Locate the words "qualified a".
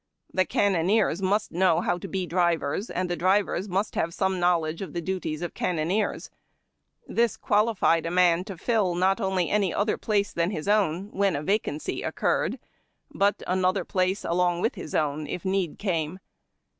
7.37-8.09